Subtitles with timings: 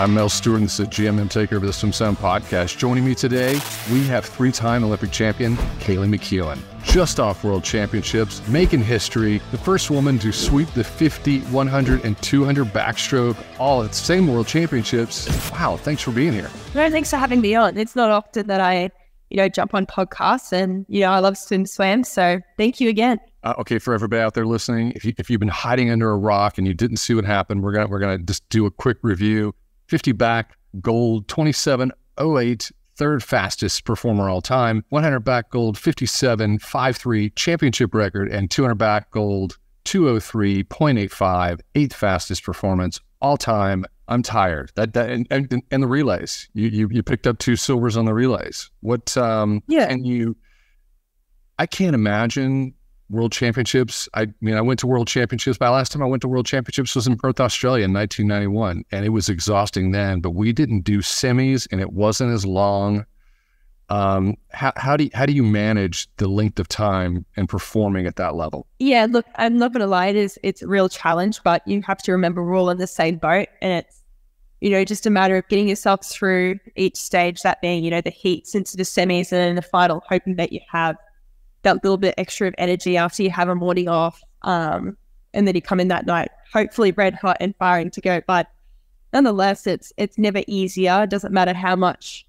[0.00, 2.78] I'm Mel Stewart, and this is the GMM Takeover the SwimSwam podcast.
[2.78, 3.60] Joining me today,
[3.92, 6.58] we have three time Olympic champion Kaylee McKeown.
[6.82, 12.16] Just off World Championships, making history, the first woman to sweep the 50, 100, and
[12.22, 15.28] 200 backstroke all at the same World Championships.
[15.50, 16.48] Wow, thanks for being here.
[16.74, 17.76] No, thanks for having me on.
[17.76, 18.90] It's not often that I,
[19.28, 22.06] you know, jump on podcasts, and you know, I love SwimSwam.
[22.06, 23.20] So thank you again.
[23.44, 26.16] Uh, okay, for everybody out there listening, if, you, if you've been hiding under a
[26.16, 28.96] rock and you didn't see what happened, we're gonna we're gonna just do a quick
[29.02, 29.54] review.
[29.90, 34.84] 50 back, gold, 27.08, third fastest performer all time.
[34.90, 43.36] 100 back, gold, 57.53, championship record, and 200 back, gold, 203.85, eighth fastest performance all
[43.36, 43.84] time.
[44.06, 44.70] I'm tired.
[44.76, 46.48] That, that and, and, and the relays.
[46.54, 48.70] You, you you picked up two silvers on the relays.
[48.80, 49.86] What um Yeah.
[49.88, 50.36] and you
[51.58, 52.74] I can't imagine
[53.10, 54.08] World Championships.
[54.14, 55.58] I mean, I went to World Championships.
[55.60, 59.04] My last time I went to World Championships was in Perth, Australia in 1991, and
[59.04, 60.20] it was exhausting then.
[60.20, 63.04] But we didn't do semis, and it wasn't as long.
[63.88, 68.06] Um, how, how do you, how do you manage the length of time and performing
[68.06, 68.68] at that level?
[68.78, 71.98] Yeah, look, I'm not gonna lie, it is it's a real challenge, but you have
[72.04, 74.02] to remember we're all in the same boat, and it's
[74.60, 77.42] you know just a matter of getting yourself through each stage.
[77.42, 80.52] That being, you know, the heats into the semis and then the final, hoping that
[80.52, 80.96] you have
[81.62, 84.96] that little bit extra of energy after you have a morning off, um,
[85.34, 88.20] and then you come in that night, hopefully red hot and firing to go.
[88.26, 88.48] But
[89.12, 91.02] nonetheless, it's it's never easier.
[91.04, 92.26] It doesn't matter how much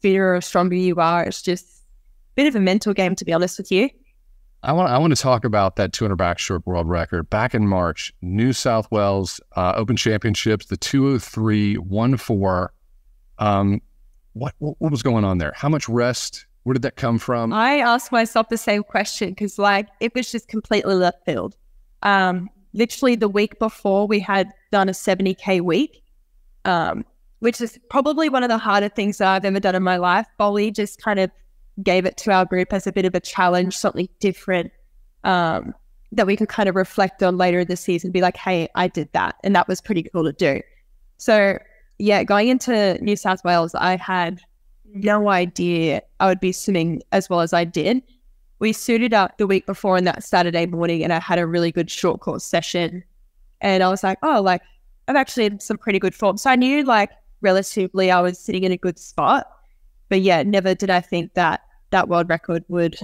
[0.00, 1.24] fitter or stronger you are.
[1.24, 3.90] It's just a bit of a mental game, to be honest with you.
[4.62, 8.12] I want I want to talk about that 200 backstroke world record back in March,
[8.22, 12.68] New South Wales uh, Open Championships, the 203.14.
[13.38, 13.80] Um,
[14.32, 15.52] what, what what was going on there?
[15.54, 16.46] How much rest?
[16.68, 17.50] Where did that come from?
[17.50, 21.56] I asked myself the same question because, like, it was just completely left field.
[22.02, 26.02] Um, literally, the week before, we had done a 70K week,
[26.66, 27.06] um,
[27.38, 30.26] which is probably one of the harder things that I've ever done in my life.
[30.38, 31.30] Bohly just kind of
[31.82, 34.70] gave it to our group as a bit of a challenge, something different
[35.24, 35.72] um,
[36.12, 38.88] that we could kind of reflect on later in the season, be like, hey, I
[38.88, 39.36] did that.
[39.42, 40.60] And that was pretty cool to do.
[41.16, 41.58] So,
[41.98, 44.42] yeah, going into New South Wales, I had
[44.94, 48.02] no idea I would be swimming as well as I did.
[48.58, 51.70] We suited up the week before on that Saturday morning, and I had a really
[51.70, 53.04] good short course session.
[53.60, 54.62] And I was like, oh, like
[55.06, 56.36] I'm actually in some pretty good form.
[56.36, 57.10] So I knew, like,
[57.40, 59.46] relatively, I was sitting in a good spot.
[60.08, 62.96] But yeah, never did I think that that world record would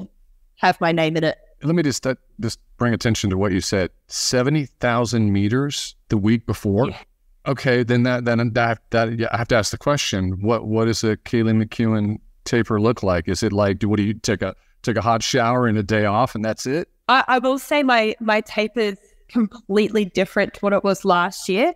[0.57, 1.39] have my name in it.
[1.63, 3.91] Let me just uh, just bring attention to what you said.
[4.09, 6.89] Seventy thousand meters the week before.
[6.89, 6.99] Yeah.
[7.47, 10.87] Okay, then that then that that yeah, I have to ask the question: What what
[10.87, 13.29] does a Kaylee McKeown taper look like?
[13.29, 15.83] Is it like do what do you take a take a hot shower and a
[15.83, 16.89] day off and that's it?
[17.09, 21.49] I, I will say my my tape is completely different to what it was last
[21.49, 21.75] year.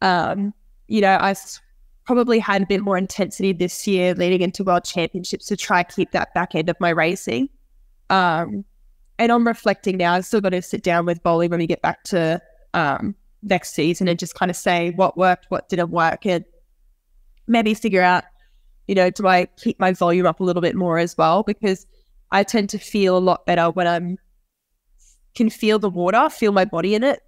[0.00, 0.54] Um,
[0.88, 1.34] you know, I
[2.06, 6.12] probably had a bit more intensity this year leading into World Championships to try keep
[6.12, 7.48] that back end of my racing.
[8.08, 8.64] Um,
[9.18, 10.14] and I'm reflecting now.
[10.14, 12.40] I've still got to sit down with Bohly when we get back to
[12.72, 16.44] um, next season and just kind of say what worked, what didn't work, and
[17.46, 18.24] maybe figure out,
[18.86, 21.42] you know, do I keep my volume up a little bit more as well?
[21.42, 21.86] Because
[22.30, 24.18] I tend to feel a lot better when I'm
[25.34, 27.20] can feel the water, feel my body in it,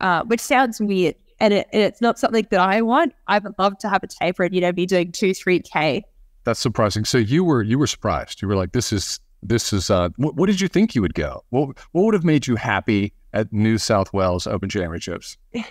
[0.00, 1.14] uh, which sounds weird.
[1.40, 3.14] And, it, and it's not something that I want.
[3.28, 6.04] I would love to have a taper and, you know, be doing two, three K.
[6.44, 7.04] That's surprising.
[7.04, 8.40] So you were you were surprised.
[8.40, 9.90] You were like, this is this is.
[9.90, 11.44] Uh, what, what did you think you would go?
[11.50, 15.36] What what would have made you happy at New South Wales Open Championships?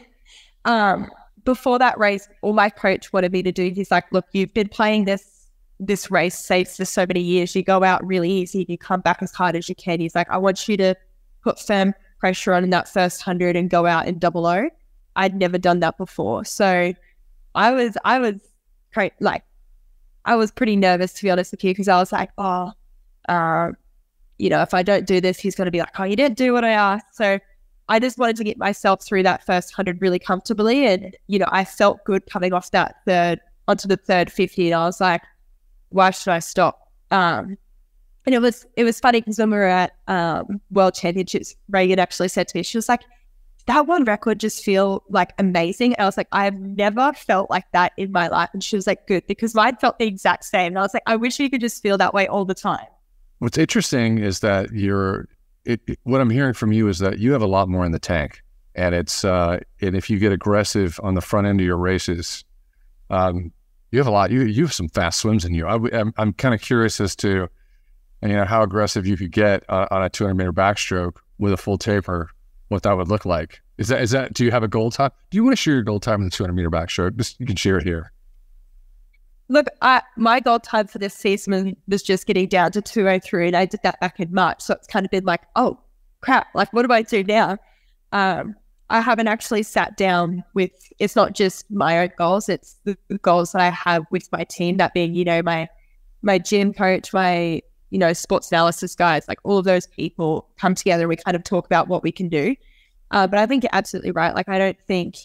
[0.67, 1.11] Um,
[1.43, 4.67] before that race, all my coach wanted me to do, he's like, look, you've been
[4.67, 5.47] playing this
[5.79, 7.55] this race safe for so many years.
[7.55, 9.99] You go out really easy, you come back as hard as you can.
[9.99, 10.95] He's like, I want you to
[11.43, 14.69] put firm pressure on in that first hundred and go out in double O.
[15.15, 16.45] I'd never done that before.
[16.45, 16.93] So
[17.53, 18.41] I was I was
[19.19, 19.43] like
[20.25, 22.71] I was pretty nervous to be honest with you because I was like, oh,
[23.29, 23.71] uh,
[24.39, 26.53] you know, if I don't do this, he's gonna be like, Oh, you didn't do
[26.53, 27.15] what I asked.
[27.15, 27.39] So
[27.87, 30.87] I just wanted to get myself through that first hundred really comfortably.
[30.87, 34.71] And, you know, I felt good coming off that third onto the third fifty.
[34.71, 35.21] And I was like,
[35.89, 36.91] why should I stop?
[37.11, 37.57] Um,
[38.25, 41.99] and it was it was funny because when we were at um, World Championships, Regan
[41.99, 43.01] actually said to me, she was like,
[43.67, 47.49] "That one record just feel like amazing." And I was like, "I have never felt
[47.49, 50.45] like that in my life." And she was like, "Good," because mine felt the exact
[50.45, 50.67] same.
[50.71, 52.87] And I was like, "I wish you could just feel that way all the time."
[53.39, 55.27] What's interesting is that you're.
[55.65, 57.99] It, what I'm hearing from you is that you have a lot more in the
[57.99, 58.41] tank,
[58.75, 62.43] and it's uh, and if you get aggressive on the front end of your races,
[63.09, 63.51] um,
[63.91, 64.31] you have a lot.
[64.31, 65.67] You you have some fast swims in you.
[65.67, 67.49] I, w- I'm I'm kind of curious as to,
[68.21, 71.57] you know, how aggressive you could get uh, on a 200 meter backstroke with a
[71.57, 72.29] full taper.
[72.67, 73.61] What that would look like.
[73.77, 74.33] Is that is that?
[74.33, 75.11] Do you have a goal time?
[75.29, 77.15] Do you want to share your goal time in the 200 meter backstroke?
[77.17, 78.11] Just you can share it here.
[79.47, 83.55] Look, I, my goal time for this season was just getting down to 203, and
[83.55, 84.61] I did that back in March.
[84.61, 85.79] So it's kind of been like, oh,
[86.21, 87.57] crap, like, what do I do now?
[88.11, 88.55] Um,
[88.89, 93.51] I haven't actually sat down with, it's not just my own goals, it's the goals
[93.51, 95.67] that I have with my team, that being, you know, my,
[96.21, 100.75] my gym coach, my, you know, sports analysis guys, like all of those people come
[100.75, 101.03] together.
[101.03, 102.55] and We kind of talk about what we can do.
[103.11, 104.33] Uh, but I think you're absolutely right.
[104.35, 105.15] Like, I don't think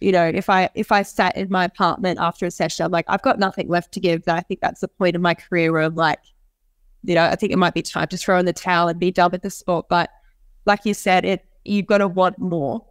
[0.00, 3.06] you know, if I if I sat in my apartment after a session, I'm like,
[3.08, 4.22] I've got nothing left to give.
[4.28, 6.20] I think that's the point of my career where I'm like,
[7.02, 9.10] you know, I think it might be time to throw in the towel and be
[9.10, 9.88] done with the sport.
[9.88, 10.10] But
[10.66, 12.84] like you said, it you've got to want more.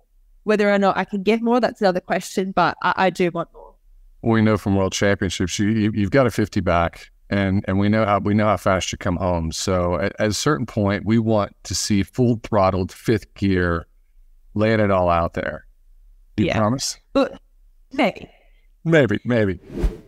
[0.43, 2.51] Whether or not I can get more, that's another question.
[2.51, 3.73] But I, I do want more.
[4.21, 7.87] We know from World Championships, you, you have got a 50 back, and and we
[7.87, 9.53] know how we know how fast you come home.
[9.53, 13.87] So at, at a certain point, we want to see full throttled fifth gear,
[14.55, 15.66] laying it all out there
[16.43, 16.57] you yeah.
[16.57, 16.97] promise?
[17.13, 17.39] But
[17.91, 18.29] maybe.
[18.83, 19.59] Maybe, maybe.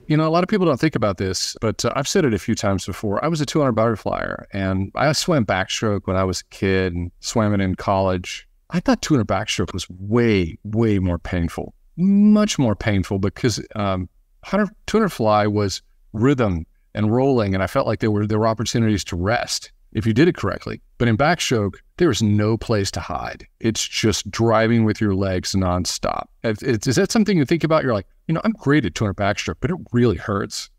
[0.08, 2.34] You know, a lot of people don't think about this, but uh, I've said it
[2.34, 3.24] a few times before.
[3.24, 7.12] I was a 200 butterflyer and I swam backstroke when I was a kid and
[7.20, 8.48] swam it in college.
[8.70, 14.10] I thought 200 backstroke was way, way more painful, much more painful because um,
[14.42, 15.82] 100, 200 fly was
[16.14, 20.06] rhythm and rolling, and I felt like there were there were opportunities to rest if
[20.06, 20.82] you did it correctly.
[21.00, 23.48] But in backstroke, there is no place to hide.
[23.62, 26.28] It's just driving with your legs nonstop.
[26.44, 27.84] Is that something you think about?
[27.84, 30.70] You're like, you know, I'm great at 200 backstroke, but it really hurts.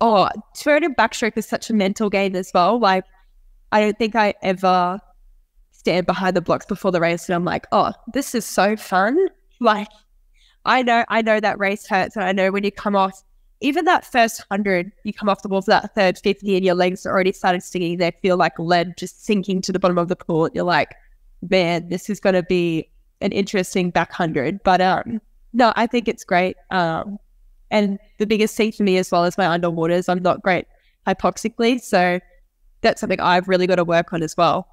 [0.00, 0.28] Oh,
[0.58, 2.78] 200 backstroke is such a mental game as well.
[2.78, 3.04] Like,
[3.72, 5.00] I don't think I ever
[5.72, 9.16] stand behind the blocks before the race and I'm like, oh, this is so fun.
[9.60, 9.88] Like,
[10.66, 13.22] I know, I know that race hurts, and I know when you come off
[13.64, 16.74] even that first hundred, you come off the wall for that third 50 and your
[16.74, 17.96] legs are already started stinging.
[17.96, 20.50] They feel like lead just sinking to the bottom of the pool.
[20.52, 20.94] You're like,
[21.50, 22.90] man, this is going to be
[23.22, 24.62] an interesting back hundred.
[24.64, 25.18] But um,
[25.54, 26.58] no, I think it's great.
[26.70, 27.18] Um,
[27.70, 30.66] and the biggest thing for me as well as my underwaters, I'm not great
[31.06, 31.80] hypoxically.
[31.80, 32.20] So
[32.82, 34.68] that's something I've really got to work on as well.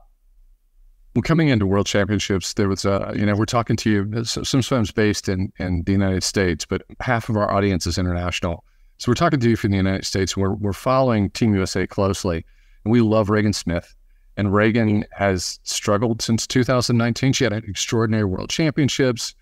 [1.16, 4.62] Well, coming into World Championships, there was, uh, you know, we're talking to you, some
[4.62, 8.66] swims based in, in the United States, but half of our audience is international.
[9.02, 10.38] So we're talking to you from the United States.
[10.38, 12.46] We're, we're following Team USA closely,
[12.84, 13.96] and we love Regan Smith.
[14.38, 17.34] And Regan has struggled since 2019.
[17.34, 19.34] She had extraordinary world championships.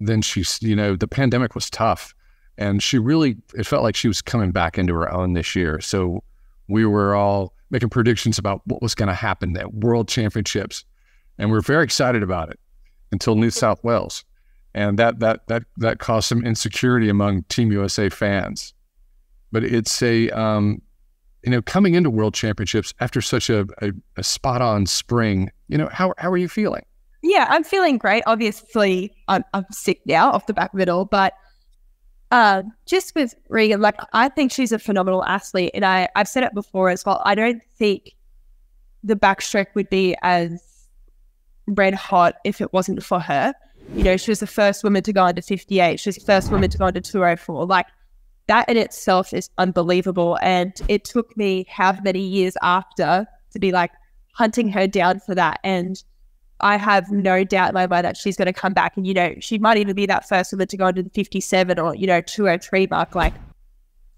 [0.00, 2.14] Then she's, you know, the pandemic was tough.
[2.58, 5.80] And she really, it felt like she was coming back into her own this year.
[5.80, 6.22] So
[6.68, 10.84] we were all making predictions about what was going to happen at world championships.
[11.38, 12.60] And we are very excited about it
[13.12, 14.24] until New South Wales.
[14.74, 18.74] And that, that, that, that caused some insecurity among Team USA fans
[19.52, 20.80] but it's a um,
[21.42, 25.50] you know coming into World Championships after such a, a, a spot on spring.
[25.68, 26.84] You know how how are you feeling?
[27.22, 28.22] Yeah, I'm feeling great.
[28.26, 31.34] Obviously, I'm, I'm sick now off the back of it all, but
[32.30, 36.42] uh, just with Regan, like I think she's a phenomenal athlete, and I I've said
[36.42, 37.22] it before as well.
[37.24, 38.12] I don't think
[39.04, 40.88] the backstroke would be as
[41.68, 43.54] red hot if it wasn't for her.
[43.94, 46.00] You know, she was the first woman to go under 58.
[46.00, 47.66] She was the first woman to go under 204.
[47.66, 47.86] Like
[48.46, 50.38] that in itself is unbelievable.
[50.42, 53.90] And it took me how many years after to be like
[54.32, 55.60] hunting her down for that.
[55.64, 56.02] And
[56.60, 58.96] I have no doubt in my mind that she's going to come back.
[58.96, 61.78] And, you know, she might even be that first woman to go into the 57
[61.78, 63.14] or, you know, 203 mark.
[63.14, 63.34] Like,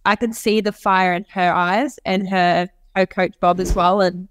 [0.04, 4.00] I can see the fire in her eyes and her co coach Bob as well.
[4.00, 4.28] And,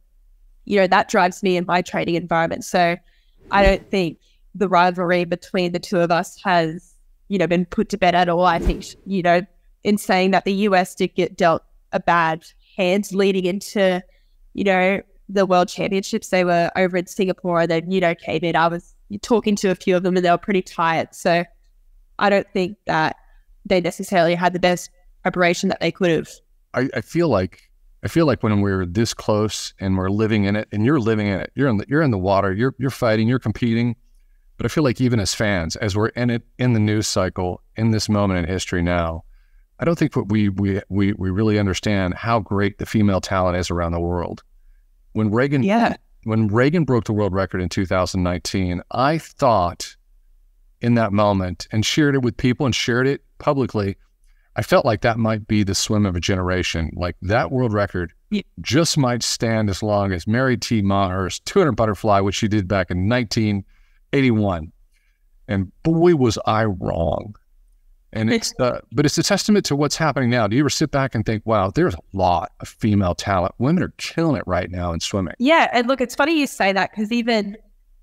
[0.65, 2.63] you know, that drives me in my training environment.
[2.63, 2.95] So
[3.51, 4.19] I don't think
[4.55, 6.93] the rivalry between the two of us has,
[7.27, 8.45] you know, been put to bed at all.
[8.45, 9.41] I think, you know,
[9.87, 11.63] in saying that the US did get dealt
[11.93, 14.03] a bad hand leading into,
[14.53, 16.27] you know, the World Championships.
[16.27, 18.57] They were over in Singapore and then, you know, came in.
[18.57, 21.15] I was talking to a few of them and they were pretty tired.
[21.15, 21.45] So
[22.19, 23.15] I don't think that
[23.65, 24.89] they necessarily had the best
[25.23, 26.29] preparation that they could have.
[26.73, 27.61] I, I feel like
[28.03, 31.27] I feel like when we're this close and we're living in it, and you're living
[31.27, 33.95] in it, you're in the, you're in the water, you're you're fighting, you're competing.
[34.57, 37.61] But I feel like even as fans, as we're in it in the news cycle
[37.77, 39.23] in this moment in history now,
[39.79, 43.69] I don't think we, we, we, we really understand how great the female talent is
[43.69, 44.43] around the world.
[45.13, 45.95] When Regan yeah.
[46.23, 49.95] when Regan broke the world record in 2019, I thought
[50.81, 53.97] in that moment and shared it with people and shared it publicly.
[54.55, 56.91] I felt like that might be the swim of a generation.
[56.95, 58.41] Like that world record yeah.
[58.61, 60.81] just might stand as long as Mary T.
[60.81, 64.71] Meagher's 200 butterfly, which she did back in 1981.
[65.47, 67.35] And boy, was I wrong.
[68.13, 70.47] And it's uh, but it's a testament to what's happening now.
[70.47, 73.53] Do you ever sit back and think, wow, there's a lot of female talent.
[73.57, 75.33] Women are killing it right now in swimming.
[75.39, 75.69] Yeah.
[75.73, 77.57] And look, it's funny you say that because even,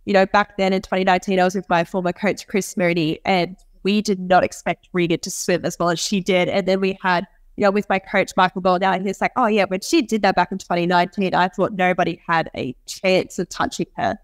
[0.05, 3.57] you know, back then in 2019, I was with my former coach, Chris Mooney, and
[3.83, 6.49] we did not expect Regan to swim as well as she did.
[6.49, 9.33] And then we had you know, with my coach, Michael Bohl now, and he's like,
[9.37, 13.39] oh, yeah, when she did that back in 2019, I thought nobody had a chance
[13.39, 14.19] of touching her.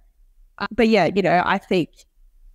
[0.59, 1.91] Uh, but yeah, you know, I think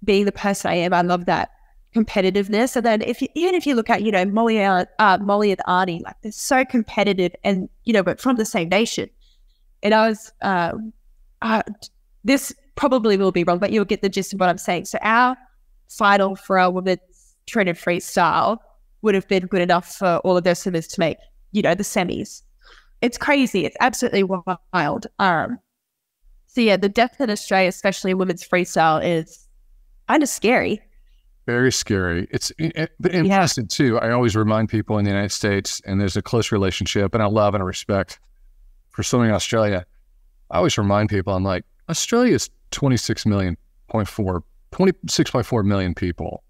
[0.04, 1.52] being the person I am, I love that
[1.96, 2.76] competitiveness.
[2.76, 4.86] And then if you, even if you look at, you know, Mollie, uh,
[5.22, 9.10] Mollie and Arnie, like they're so competitive and, you know, but from the same nation.
[9.82, 10.74] And I was, uh,
[11.42, 11.64] uh,
[12.24, 14.86] this probably will be wrong, but you'll get the gist of what I'm saying.
[14.86, 15.38] So our
[15.90, 17.00] final for our women's
[17.46, 18.58] training freestyle
[19.02, 21.18] would have been good enough for all of those swimmers to make,
[21.52, 22.42] you know, the semis.
[23.02, 23.66] It's crazy.
[23.66, 25.08] It's absolutely wild.
[25.20, 25.60] Um,
[26.48, 29.48] so yeah, the depth in Australia, especially women's freestyle, is
[30.08, 30.82] kind of scary.
[31.46, 32.28] Very scary.
[32.32, 32.52] It's
[33.00, 33.76] but interesting yeah.
[33.76, 34.00] too.
[34.00, 37.28] I always remind people in the United States, and there's a close relationship, and I
[37.28, 38.20] love and I respect
[38.90, 39.86] for swimming Australia.
[40.50, 43.58] I always remind people, I'm like, Australia is 26 million
[43.90, 46.44] point four, 26.4 million people.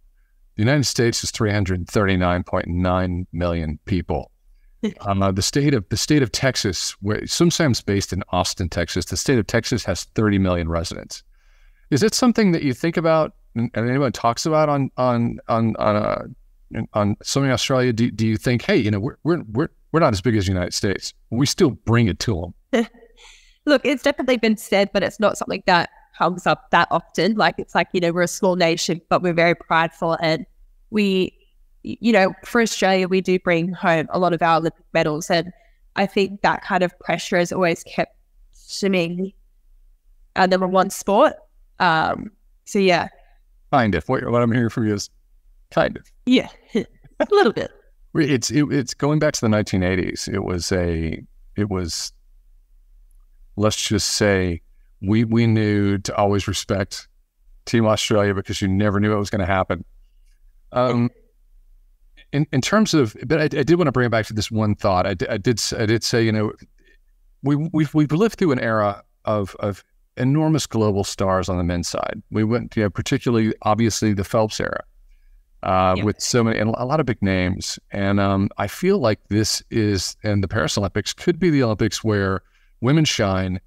[0.55, 4.31] The United States is 339.9 million people.
[5.01, 9.05] um, uh, the state of the state of Texas, where sometimes based in Austin, Texas,
[9.05, 11.23] the state of Texas has 30 million residents.
[11.91, 15.95] Is it something that you think about and anyone talks about on on on on
[15.95, 16.27] uh,
[16.93, 17.93] on Swimming Australia?
[17.93, 20.45] Do, do you think, hey, you know, we're we're we're we're not as big as
[20.45, 21.13] the United States.
[21.29, 22.87] We still bring it to them.
[23.65, 27.35] Look, it's definitely been said, but it's not something that comes up that often.
[27.35, 30.45] Like it's like, you know, we're a small nation, but we're very prideful and
[30.89, 31.33] we,
[31.83, 35.29] you know, for Australia, we do bring home a lot of our Olympic medals.
[35.29, 35.51] And
[35.95, 38.15] I think that kind of pressure has always kept
[38.51, 39.33] swimming
[40.35, 41.33] our number one sport.
[41.79, 42.31] Um,
[42.65, 43.07] so yeah.
[43.75, 44.07] Kind of.
[44.07, 45.09] What, what I'm hearing from you is
[45.71, 46.03] kind of.
[46.25, 47.71] Yeah, a little bit.
[48.17, 50.33] It's it, it's going back to the 1980s.
[50.33, 51.21] It was a
[51.57, 52.13] it was
[53.57, 54.61] let's just say
[55.01, 57.09] we we knew to always respect
[57.65, 59.83] Team Australia because you never knew what was going to happen.
[60.71, 61.09] Um,
[62.31, 64.49] in in terms of, but I, I, did want to bring it back to this
[64.49, 65.05] one thought.
[65.05, 66.53] I, I did I did say you know
[67.43, 69.83] we we've we've lived through an era of of
[70.17, 72.21] enormous global stars on the men's side.
[72.31, 74.83] We went, you know, particularly obviously the Phelps era.
[75.63, 76.05] Uh, yep.
[76.05, 77.79] with so many and a lot of big names.
[77.89, 82.03] And um, I feel like this is, and the Paris Olympics could be the Olympics
[82.03, 82.43] where
[82.81, 83.59] women shine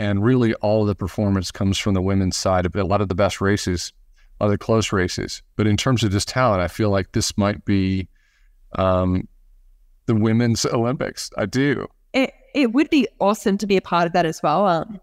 [0.00, 3.08] and really, all of the performance comes from the women's side of a lot of
[3.08, 3.92] the best races,
[4.40, 5.42] a lot of the close races.
[5.56, 8.08] But in terms of just talent, I feel like this might be
[8.76, 9.28] um,
[10.06, 11.30] the women's Olympics.
[11.36, 11.86] I do.
[12.14, 14.66] It it would be awesome to be a part of that as well.
[14.66, 15.00] Um,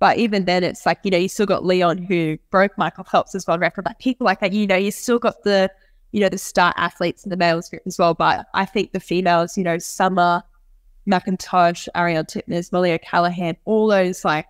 [0.00, 3.46] but even then, it's like you know you still got Leon who broke Michael Phelps'
[3.46, 3.84] world record.
[3.86, 5.70] Like people like that, you know, you still got the
[6.10, 8.14] you know the star athletes in the males group as well.
[8.14, 10.42] But I think the females, you know, Summer
[11.08, 14.46] McIntosh, Ariarne Titmus, Mollie O'Callaghan, all those like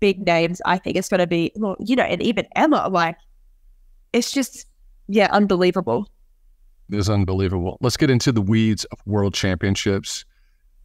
[0.00, 3.16] big names, I think it's going to be, well, you know, and even Emma, like,
[4.12, 4.66] it's just,
[5.08, 6.08] yeah, unbelievable.
[6.90, 7.78] It is unbelievable.
[7.80, 10.24] Let's get into the weeds of world championships.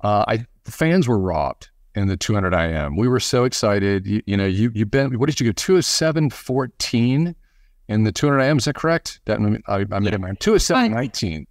[0.02, 2.96] Uh, I the fans were robbed in the 200 IM.
[2.96, 4.06] We were so excited.
[4.08, 7.36] You, you know, you you've been what did you go 207.14
[7.88, 8.58] in the 200 IM?
[8.58, 9.20] Is that correct?
[9.26, 11.46] That I, I made it my 207.19.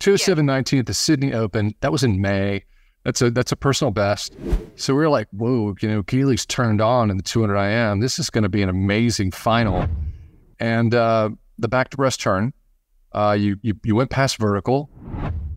[0.00, 1.74] 207.19 at the Sydney Open.
[1.80, 2.64] That was in May.
[3.04, 4.36] That's a that's a personal best.
[4.76, 8.00] So we were like, whoa, you know, Kaylee's turned on in the 200 IM.
[8.00, 9.88] This is going to be an amazing final.
[10.60, 12.52] And uh, the back to breast turn,
[13.12, 14.88] uh, you, you you went past vertical,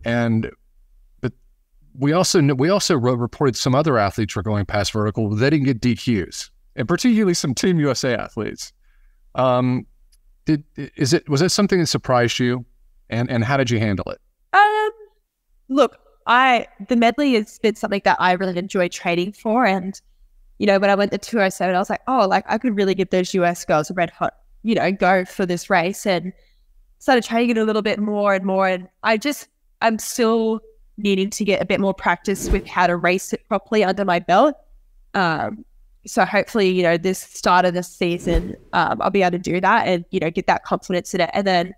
[0.04, 0.50] and
[1.98, 5.30] we also we also reported some other athletes were going past vertical.
[5.30, 8.72] They didn't get DQs, and particularly some Team USA athletes.
[9.34, 9.86] Um,
[10.44, 12.64] did is it was it something that surprised you,
[13.10, 14.20] and and how did you handle it?
[14.52, 14.90] Um,
[15.68, 19.64] look, I the medley has been something that I really enjoy training for.
[19.64, 20.00] And,
[20.58, 22.94] you know, when I went to 207, I was like, oh, like I could really
[22.94, 26.32] give those US girls a red hot, you know, go for this race and
[26.98, 28.66] started training it a little bit more and more.
[28.66, 29.48] And I just
[29.82, 30.60] I'm still
[30.98, 34.18] needing to get a bit more practice with how to race it properly under my
[34.18, 34.54] belt.
[35.14, 35.64] Um,
[36.06, 39.60] so hopefully, you know, this start of the season, um, I'll be able to do
[39.60, 41.30] that and, you know, get that confidence in it.
[41.32, 41.74] And then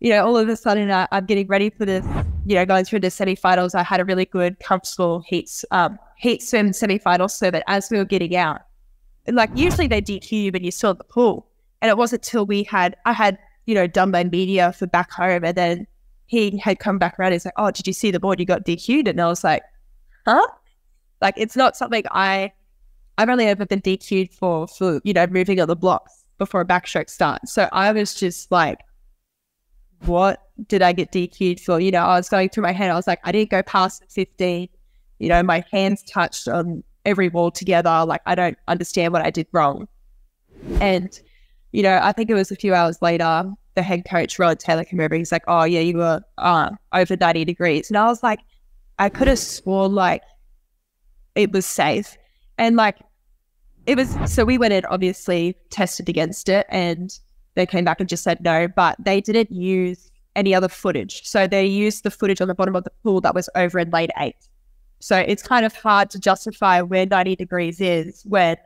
[0.00, 2.04] you know, all of a sudden uh, I'm getting ready for this,
[2.46, 3.74] you know, going through the semifinals.
[3.74, 7.98] I had a really good, comfortable heat, um, heat swim semifinals so that as we
[7.98, 8.62] were getting out,
[9.28, 11.46] like usually they DQ you when you're still at the pool.
[11.82, 15.12] And it wasn't till we had, I had, you know, done my media for back
[15.12, 15.86] home and then
[16.30, 17.32] he had come back around.
[17.32, 18.38] He's like, oh, did you see the board?
[18.38, 19.08] You got DQ'd.
[19.08, 19.64] And I was like,
[20.24, 20.46] huh?
[21.20, 22.52] Like, it's not something I,
[23.18, 26.64] I've only ever been DQ'd for, for, you know, moving on the blocks before a
[26.64, 27.52] backstroke starts.
[27.52, 28.78] So I was just like,
[30.04, 31.80] what did I get DQ'd for?
[31.80, 32.92] You know, I was going through my head.
[32.92, 34.68] I was like, I didn't go past 15.
[35.18, 38.04] You know, my hands touched on every wall together.
[38.06, 39.88] Like, I don't understand what I did wrong.
[40.80, 41.20] And,
[41.72, 44.84] you know, I think it was a few hours later, the head coach, Rod Taylor,
[44.84, 45.14] came over.
[45.14, 47.88] He's like, oh, yeah, you were uh, over 90 degrees.
[47.88, 48.40] And I was like,
[48.98, 50.22] I could have sworn like
[51.34, 52.16] it was safe.
[52.58, 52.98] And like
[53.86, 57.18] it was so we went in obviously tested against it and
[57.54, 61.26] they came back and just said no, but they didn't use any other footage.
[61.26, 63.90] So they used the footage on the bottom of the pool that was over in
[63.90, 64.36] lane eight.
[65.00, 68.56] So it's kind of hard to justify where 90 degrees is when,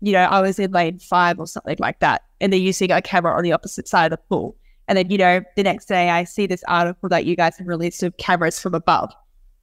[0.00, 2.22] you know, I was in lane five or something like that.
[2.40, 4.56] And they're using a camera on the opposite side of the pool.
[4.88, 7.66] And then, you know, the next day I see this article that you guys have
[7.66, 9.12] released of cameras from above.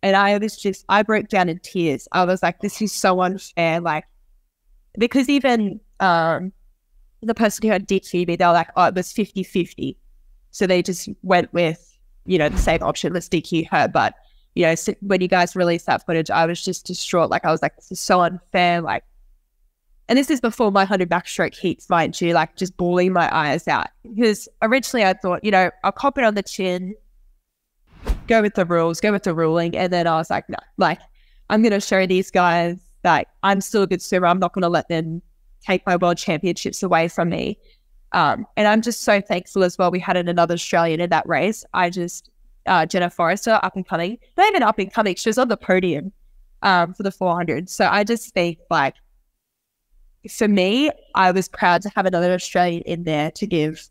[0.01, 2.07] And I was just, I broke down in tears.
[2.11, 3.79] I was like, this is so unfair.
[3.79, 4.05] Like,
[4.97, 6.51] because even um,
[7.21, 9.97] the person who had DQ'd me, they were like, oh, it was 50 50.
[10.51, 13.87] So they just went with, you know, the same option, let's DQ her.
[13.87, 14.13] But,
[14.55, 17.29] you know, when you guys released that footage, I was just distraught.
[17.29, 18.81] Like, I was like, this is so unfair.
[18.81, 19.03] Like,
[20.09, 23.67] and this is before my 100 backstroke heats, mind you, like just bawling my eyes
[23.67, 23.87] out.
[24.03, 26.93] Because originally I thought, you know, I'll cop it on the chin,
[28.27, 29.77] go with the rules, go with the ruling.
[29.77, 30.99] And then I was like, no, like,
[31.49, 34.27] I'm going to show these guys that I'm still a good swimmer.
[34.27, 35.21] I'm not going to let them
[35.65, 37.57] take my world championships away from me.
[38.11, 39.89] Um, and I'm just so thankful as well.
[39.89, 41.63] We had another Australian in that race.
[41.73, 42.29] I just,
[42.65, 45.57] uh, Jenna Forrester, up and coming, not even up and coming, she was on the
[45.57, 46.11] podium
[46.61, 47.69] um, for the 400.
[47.69, 48.95] So I just think like,
[50.29, 53.87] for me, I was proud to have another Australian in there to give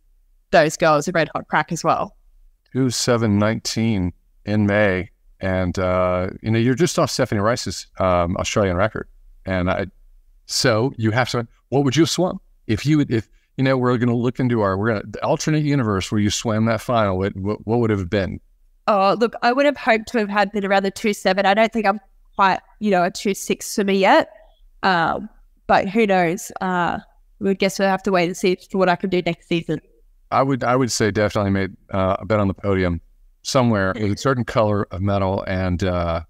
[0.50, 2.16] those girls a red hot crack as well.
[2.72, 4.12] Two seven nineteen
[4.46, 5.10] in May,
[5.40, 9.08] and uh, you know you're just off Stephanie Rice's um, Australian record,
[9.44, 9.86] and I.
[10.46, 11.46] So you have to.
[11.68, 14.62] What would you have swum if you if you know we're going to look into
[14.62, 17.18] our we're going to the alternate universe where you swam that final?
[17.18, 18.40] What, what what would have been?
[18.88, 21.44] Oh look, I would have hoped to have had been around the two seven.
[21.44, 22.00] I don't think I'm
[22.36, 24.30] quite you know a two six for me yet.
[24.82, 25.28] Um,
[25.72, 26.52] but who knows?
[26.60, 26.98] Uh,
[27.38, 29.80] we guess we'll have to wait and see for what I can do next season.
[30.30, 33.00] I would I would say definitely made uh, a bet on the podium
[33.40, 36.24] somewhere with a certain color of medal, and uh,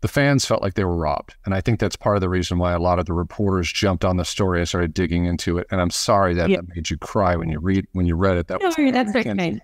[0.00, 1.36] the fans felt like they were robbed.
[1.44, 4.04] And I think that's part of the reason why a lot of the reporters jumped
[4.04, 5.68] on the story and started digging into it.
[5.70, 8.48] And I'm sorry that, that made you cry when you read when you read it.
[8.48, 9.60] That no, was that's okay.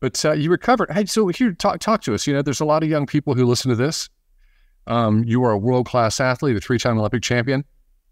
[0.00, 0.90] But uh, you recovered.
[0.90, 2.26] Hey, so here, talk talk to us.
[2.26, 4.08] You know, there's a lot of young people who listen to this.
[4.86, 7.66] Um, you are a world class athlete, a three time Olympic champion.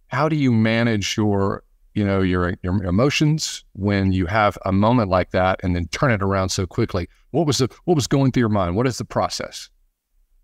[0.09, 1.63] How do you manage your
[1.97, 6.13] you know your your emotions when you have a moment like that and then turn
[6.13, 8.99] it around so quickly what was the what was going through your mind what is
[8.99, 9.71] the process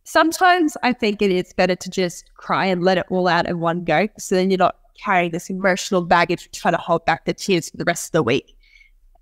[0.05, 3.61] sometimes i think it is better to just cry and let it all out in
[3.61, 7.35] one go so then you're not carrying this emotional baggage trying to hold back the
[7.35, 8.57] tears for the rest of the week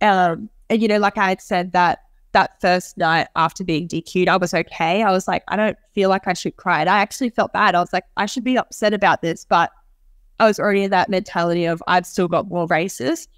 [0.00, 1.98] um, and you know like i had said that
[2.33, 5.03] that first night after being DQ'd, I was okay.
[5.03, 6.81] I was like, I don't feel like I should cry.
[6.81, 7.74] And I actually felt bad.
[7.74, 9.72] I was like, I should be upset about this, but
[10.40, 13.29] I was already in that mentality of I've still got more races.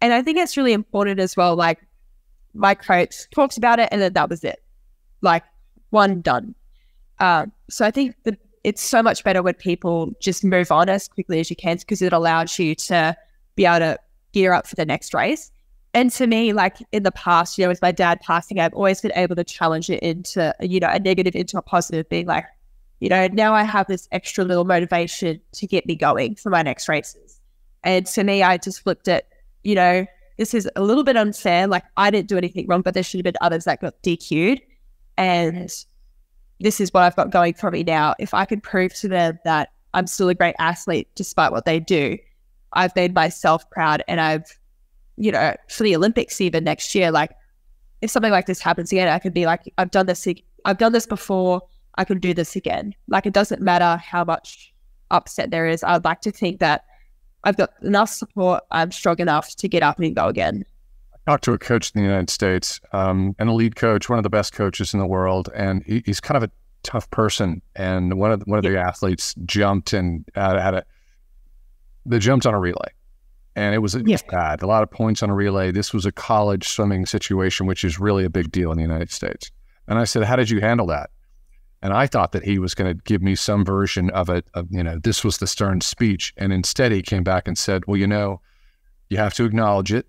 [0.00, 1.56] And I think it's really important as well.
[1.56, 1.80] Like
[2.54, 4.62] my coach talks about it and then that was it.
[5.20, 5.42] Like
[5.90, 6.54] one done.
[7.18, 11.08] Uh, so I think that it's so much better when people just move on as
[11.08, 13.16] quickly as you can because it allows you to
[13.56, 13.98] be able to
[14.32, 15.50] gear up for the next race.
[15.94, 19.00] And to me, like in the past, you know, with my dad passing, I've always
[19.00, 22.46] been able to challenge it into, you know, a negative into a positive, being like,
[23.02, 26.62] you know, now I have this extra little motivation to get me going for my
[26.62, 27.40] next races.
[27.82, 29.26] And to me, I just flipped it,
[29.64, 30.06] you know,
[30.38, 31.66] this is a little bit unfair.
[31.66, 34.60] Like I didn't do anything wrong, but there should have been others that got DQ'd.
[35.18, 35.68] And
[36.60, 38.14] this is what I've got going for me now.
[38.20, 41.80] If I can prove to them that I'm still a great athlete despite what they
[41.80, 42.18] do,
[42.72, 44.46] I've made myself proud and I've,
[45.16, 47.32] you know, for the Olympics even next year, like
[48.00, 50.24] if something like this happens again, I could be like, I've done this,
[50.64, 51.62] I've done this before.
[51.96, 52.94] I can do this again.
[53.08, 54.72] Like it doesn't matter how much
[55.10, 55.84] upset there is.
[55.84, 56.84] I'd like to think that
[57.44, 58.64] I've got enough support.
[58.70, 60.64] I'm strong enough to get up and go again.
[61.14, 64.22] I talked to a coach in the United States, um, an elite coach, one of
[64.22, 66.50] the best coaches in the world, and he, he's kind of a
[66.82, 67.62] tough person.
[67.76, 70.84] And one of the, one of the athletes jumped and uh, had a
[72.04, 72.90] they jumped on a relay,
[73.54, 74.62] and it was, it was bad.
[74.62, 75.70] A lot of points on a relay.
[75.70, 79.12] This was a college swimming situation, which is really a big deal in the United
[79.12, 79.52] States.
[79.86, 81.10] And I said, "How did you handle that?"
[81.82, 84.68] And I thought that he was going to give me some version of it, of,
[84.70, 86.32] you know, this was the stern speech.
[86.36, 88.40] And instead, he came back and said, well, you know,
[89.10, 90.06] you have to acknowledge it,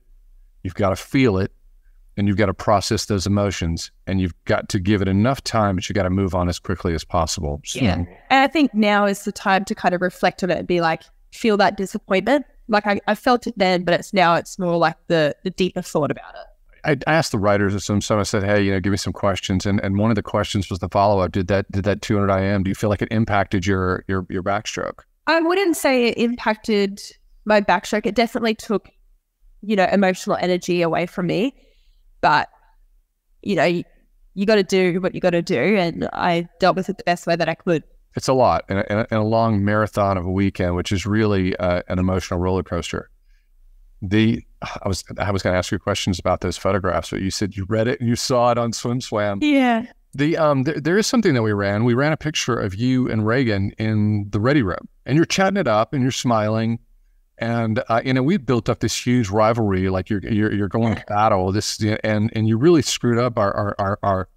[0.61, 1.51] you've got to feel it,
[2.15, 5.75] and you've got to process those emotions, and you've got to give it enough time,
[5.75, 7.59] but you got to move on as quickly as possible.
[7.65, 7.95] So, yeah.
[7.95, 10.79] And I think now is the time to kind of reflect on it and be
[10.79, 12.45] like, feel that disappointment.
[12.67, 15.81] Like I, I felt it then, but it's now, it's more like the, the deeper
[15.81, 16.45] thought about it.
[16.85, 18.19] I asked the writers of some stuff.
[18.19, 20.69] I said, "Hey, you know, give me some questions." And and one of the questions
[20.69, 21.31] was the follow up.
[21.31, 22.63] Did that did that 200 IM?
[22.63, 24.99] Do you feel like it impacted your your your backstroke?
[25.27, 27.01] I wouldn't say it impacted
[27.45, 28.05] my backstroke.
[28.05, 28.89] It definitely took,
[29.61, 31.55] you know, emotional energy away from me.
[32.21, 32.49] But
[33.41, 33.83] you know,
[34.33, 35.59] you got to do what you got to do.
[35.59, 37.83] And I dealt with it the best way that I could.
[38.15, 41.55] It's a lot and a, and a long marathon of a weekend, which is really
[41.57, 43.09] uh, an emotional roller coaster.
[44.05, 47.31] The I was I was going to ask you questions about those photographs, but you
[47.31, 49.39] said you read it and you saw it on SwimSwam.
[49.41, 49.85] Yeah.
[50.13, 51.85] The um there, there is something that we ran.
[51.85, 55.57] We ran a picture of you and Regan in the ready room, and you're chatting
[55.57, 56.79] it up and you're smiling,
[57.37, 59.89] and uh, you know we've built up this huge rivalry.
[59.89, 63.55] Like you're you're, you're going to battle this, and and you really screwed up our
[63.55, 64.29] our our our,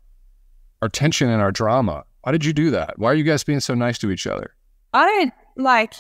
[0.81, 2.05] our tension and our drama.
[2.23, 2.99] Why did you do that?
[2.99, 4.55] Why are you guys being so nice to each other?
[4.95, 5.95] I like.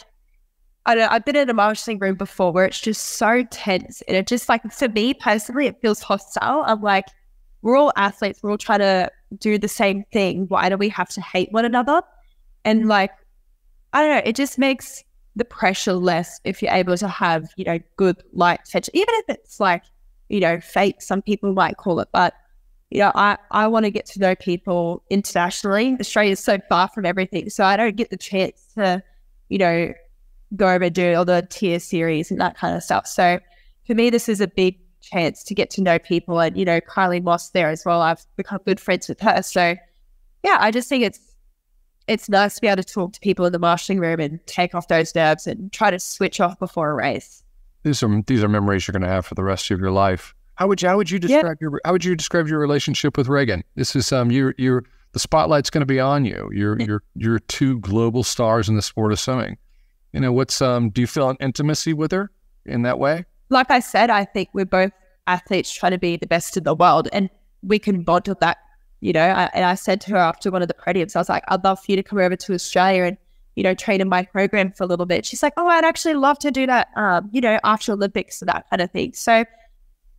[0.87, 4.16] I don't, I've been in a marshalling room before where it's just so tense, and
[4.16, 6.62] it just like for me personally, it feels hostile.
[6.66, 7.07] I'm like,
[7.62, 8.42] we're all athletes.
[8.42, 10.46] We're all trying to do the same thing.
[10.49, 12.03] Why do we have to hate one another?
[12.64, 12.90] And mm-hmm.
[12.90, 13.11] like,
[13.92, 14.22] I don't know.
[14.25, 15.03] It just makes
[15.35, 19.37] the pressure less if you're able to have you know good light tension, even if
[19.37, 19.83] it's like
[20.29, 21.03] you know fake.
[21.03, 22.35] Some people might call it, but
[22.90, 25.96] you know, I, I want to get to know people internationally.
[25.99, 27.51] Australia is so far from everything.
[27.51, 29.03] So I don't get the chance to,
[29.49, 29.92] you know,
[30.54, 33.06] go over and do all the TYR series and that kind of stuff.
[33.06, 33.40] So
[33.87, 36.40] for me, this is a big chance to get to know people.
[36.40, 38.02] And, you know, Kylie Masse there as well.
[38.02, 39.42] I've become good friends with her.
[39.42, 39.76] So
[40.44, 41.20] yeah, I just think it's
[42.06, 44.74] it's nice to be able to talk to people in the marshalling room and take
[44.76, 47.42] off those nerves and try to switch off before a race.
[47.82, 50.35] These are these are memories you're going to have for the rest of your life.
[50.54, 51.68] How would you how would you describe yeah.
[51.68, 53.62] your how would you describe your relationship with Regan?
[53.74, 56.50] This is um you're you're the spotlight's going to be on you.
[56.52, 59.56] You're you're you're two global stars in the sport of swimming.
[60.16, 62.31] You know what's um do you feel an intimacy with her
[62.64, 63.26] in that way?
[63.50, 64.92] Like I said, I think we're both
[65.26, 67.29] athletes trying to be the best in the world, and
[67.62, 68.57] we can bond with that.
[69.00, 71.29] You know, I, and I said to her after one of the podiums, I was
[71.29, 73.18] like, I'd love for you to come over to Australia and
[73.57, 75.26] you know, train in my program for a little bit.
[75.26, 78.48] She's like, oh, I'd actually love to do that, um, you know, after Olympics and
[78.48, 79.12] that kind of thing.
[79.12, 79.44] So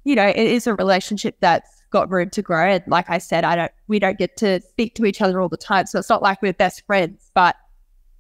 [0.03, 2.69] you know, it is a relationship that's got room to grow.
[2.69, 5.49] And like I said, I don't, we don't get to speak to each other all
[5.49, 5.87] the time.
[5.87, 7.31] So it's not like we're best friends.
[7.33, 7.55] But,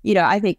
[0.01, 0.57] you know, I think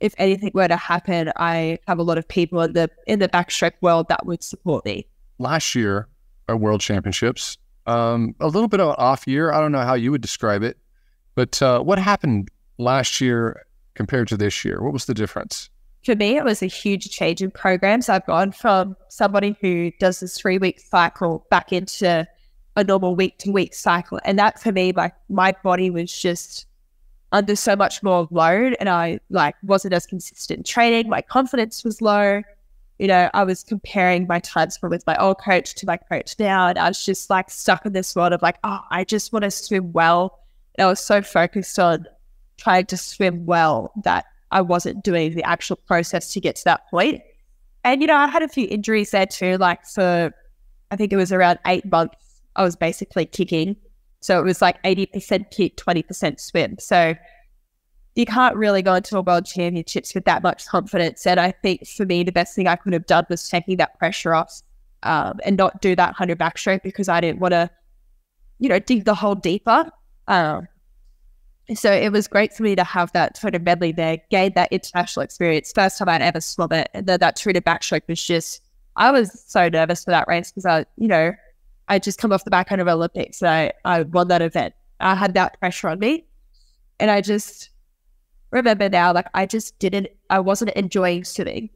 [0.00, 3.28] if anything were to happen, I have a lot of people in the in the
[3.28, 5.06] backstroke world that would support me.
[5.38, 6.08] Last year,
[6.48, 9.52] our World Championships, um, a little bit of an off year.
[9.52, 10.78] I don't know how you would describe it,
[11.34, 14.82] but uh, what happened last year compared to this year?
[14.82, 15.70] What was the difference?
[16.04, 18.08] for me, it was a huge change in programs.
[18.08, 22.26] I've gone from somebody who does this three week cycle back into
[22.76, 24.20] a normal week to week cycle.
[24.24, 26.66] And that for me, like my body was just
[27.32, 31.08] under so much more load and I like wasn't as consistent in training.
[31.08, 32.42] My confidence was low.
[32.98, 36.34] You know, I was comparing my times from with my old coach to my coach
[36.38, 36.68] now.
[36.68, 39.44] And I was just like stuck in this world of like, oh, I just want
[39.44, 40.40] to swim well.
[40.76, 42.06] And I was so focused on
[42.56, 46.88] trying to swim well that I wasn't doing the actual process to get to that
[46.90, 47.22] point.
[47.84, 49.58] And, you know, I had a few injuries there too.
[49.58, 50.32] Like for,
[50.90, 52.16] I think it was around eight months,
[52.56, 53.76] I was basically kicking.
[54.20, 56.76] So it was like 80% kick, 20% swim.
[56.78, 57.14] So
[58.14, 61.26] you can't really go into a world championships with that much confidence.
[61.26, 63.96] And I think for me, the best thing I could have done was taking that
[63.98, 64.60] pressure off
[65.04, 67.70] um, and not do that 100 backstroke because I didn't want to,
[68.58, 69.90] you know, dig the hole deeper.
[70.26, 70.66] Um,
[71.74, 74.72] so it was great for me to have that sort of medley there, gain that
[74.72, 75.70] international experience.
[75.72, 76.88] First time I'd ever swum it.
[76.94, 78.62] And then that treated backstroke was just,
[78.96, 81.32] I was so nervous for that race because I, you know,
[81.88, 83.38] I just come off the back end of Olympics.
[83.38, 84.74] So I, I won that event.
[85.00, 86.26] I had that pressure on me.
[87.00, 87.70] And I just
[88.50, 91.70] remember now, like, I just didn't, I wasn't enjoying swimming,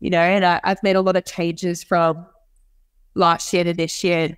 [0.00, 2.26] you know, and I, I've made a lot of changes from
[3.14, 4.36] last year to this year.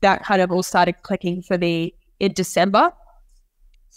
[0.00, 2.92] That kind of all started clicking for me in December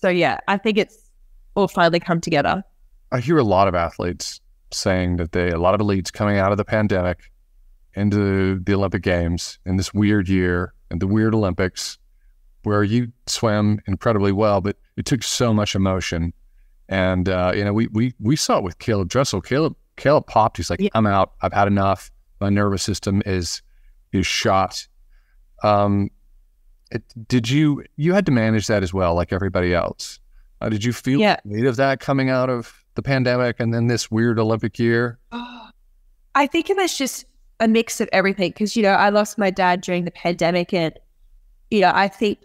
[0.01, 1.11] so yeah, I think it's
[1.55, 2.63] all finally come together.
[3.11, 6.51] I hear a lot of athletes saying that they, a lot of elites coming out
[6.51, 7.31] of the pandemic
[7.95, 11.97] into the Olympic Games in this weird year and the weird Olympics,
[12.63, 16.33] where you swam incredibly well, but it took so much emotion.
[16.89, 19.41] And uh, you know, we we we saw it with Caeleb Dressel.
[19.41, 20.57] Caeleb Caeleb popped.
[20.57, 20.89] He's like, yeah.
[20.93, 21.33] "I'm out.
[21.41, 22.11] I've had enough.
[22.39, 23.61] My nervous system is
[24.11, 24.87] is shot."
[25.63, 26.09] Um,
[27.27, 30.19] did you you had to manage that as well, like everybody else?
[30.59, 31.37] Uh, did you feel yeah.
[31.43, 35.17] weight of that coming out of the pandemic and then this weird Olympic year?
[35.31, 37.25] I think it was just
[37.61, 40.93] a mix of everything because you know I lost my dad during the pandemic, and
[41.69, 42.39] you know I think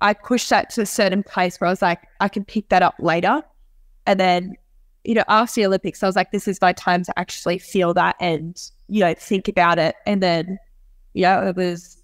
[0.00, 2.82] I pushed that to a certain place where I was like, I can pick that
[2.82, 3.42] up later,
[4.06, 4.56] and then
[5.04, 7.94] you know after the Olympics, I was like, this is my time to actually feel
[7.94, 10.58] that and you know think about it, and then
[11.14, 12.02] you know it was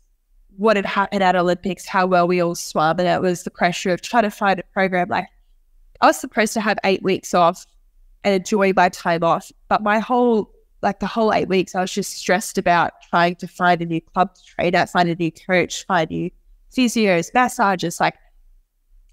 [0.57, 3.93] what had happened at Olympics, how well we all swam, and it was the pressure
[3.93, 5.09] of trying to find a program.
[5.09, 5.27] Like
[6.01, 7.67] I was supposed to have eight weeks off
[8.23, 11.93] and enjoy my time off, but my whole like the whole eight weeks, I was
[11.93, 15.31] just stressed about trying to find a new club to train at, find a new
[15.31, 16.31] coach, find new
[16.75, 18.01] physios, massages.
[18.01, 18.15] Like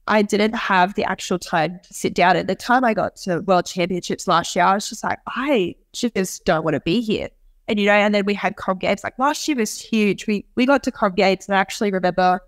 [0.08, 2.38] I didn't have the actual time to sit down.
[2.38, 5.76] At the time I got to World Championships last year, I was just like, I
[5.94, 7.30] just don't want to be here.
[7.68, 9.04] And you know, and then we had Com Games.
[9.04, 10.26] Like last year was huge.
[10.26, 12.40] We we got to Com Games, and I actually remember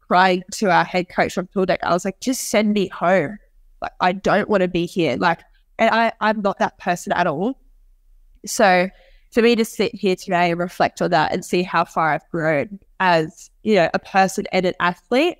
[0.00, 1.80] crying to our head coach from pool deck.
[1.82, 3.38] I was like, just send me home.
[3.82, 5.18] Like I don't want to be here.
[5.18, 5.40] Like,
[5.78, 7.58] and I I'm not that person at all.
[8.46, 8.88] So
[9.32, 12.28] for me to sit here today and reflect on that and see how far I've
[12.30, 15.38] grown as you know a person and an athlete,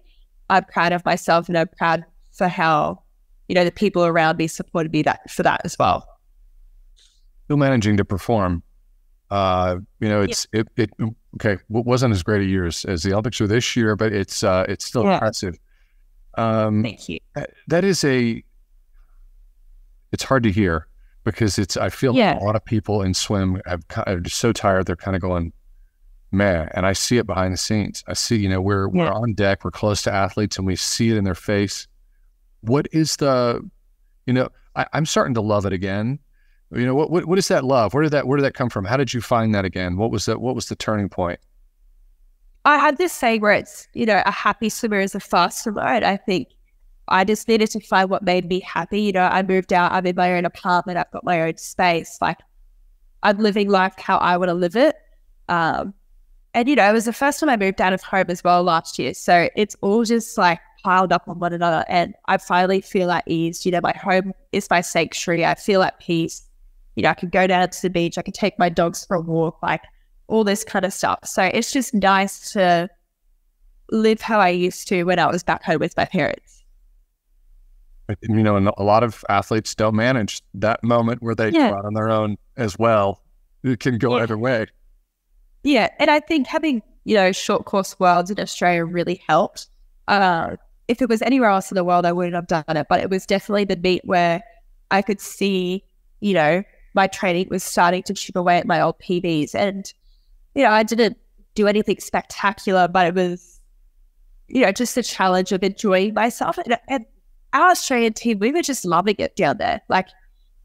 [0.51, 3.03] I'm proud of myself and I'm proud for how
[3.49, 6.09] you know the people around me supported me that for that as well.
[7.45, 8.63] Still managing to perform
[9.35, 10.61] uh, you know, it's yeah.
[10.77, 11.61] it, it okay.
[11.69, 14.65] wasn't as great a year as, as the Olympics were this year, but it's uh,
[14.69, 15.15] it's still yeah.
[15.15, 15.59] impressive.
[16.35, 17.19] Um, Thank you.
[17.67, 18.43] That is a.
[20.13, 20.87] It's hard to hear
[21.25, 21.77] because it's.
[21.77, 22.39] I feel yeah.
[22.39, 24.87] a lot of people in swim have are just so tired.
[24.87, 25.53] They're kind of going,
[26.31, 26.69] man.
[26.75, 28.05] And I see it behind the scenes.
[28.07, 29.65] I see, you know, we're we're on deck.
[29.65, 31.87] We're close to athletes, and we see it in their face.
[32.61, 33.69] What is the,
[34.27, 36.19] you know, I, I'm starting to love it again
[36.75, 38.69] you know what, what what is that love where did that where did that come
[38.69, 41.39] from how did you find that again what was that what was the turning point
[42.65, 45.83] i had this saying where it's you know a happy swimmer is a fast swimmer
[45.83, 46.49] and i think
[47.09, 50.07] i just needed to find what made me happy you know i moved out i'm
[50.07, 52.39] in my own apartment i've got my own space like
[53.23, 54.97] i'm living life how i want to live it
[55.49, 55.93] um,
[56.55, 58.63] and you know it was the first time i moved out of home as well
[58.63, 62.81] last year so it's all just like piled up on one another and i finally
[62.81, 66.45] feel at ease you know my home is my sanctuary i feel at peace
[66.95, 69.17] you know, I can go down to the beach, I can take my dogs for
[69.17, 69.83] a walk, like
[70.29, 71.21] all this kind of stuff.
[71.25, 72.89] So it's just nice to
[73.91, 76.64] live how I used to when I was back home with my parents.
[78.21, 81.71] You know, and a lot of athletes don't manage that moment where they yeah.
[81.71, 83.23] go out on their own as well.
[83.63, 84.23] It can go yeah.
[84.23, 84.67] either way.
[85.63, 85.89] Yeah.
[85.99, 89.69] And I think having, you know, short course worlds in Australia really helped.
[90.07, 92.87] Uh, if it was anywhere else in the world, I wouldn't have done it.
[92.91, 94.43] But it was definitely the meet where
[94.91, 95.83] I could see,
[96.21, 96.63] you know,
[96.95, 99.55] my training was starting to chip away at my old PBs.
[99.55, 99.91] And,
[100.55, 101.17] you know, I didn't
[101.55, 103.61] do anything spectacular, but it was,
[104.49, 106.59] you know, just a challenge of enjoying myself.
[106.59, 107.07] And, and
[107.55, 109.81] our Australian team, we were just loving it down there.
[109.89, 110.09] Like,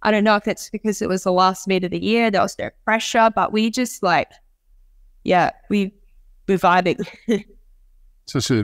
[0.01, 2.41] I don't know if it's because it was the last meet of the year, there
[2.41, 4.29] was no pressure, but we just like,
[5.23, 5.93] yeah, we
[6.47, 7.05] were vibing.
[8.25, 8.63] so, so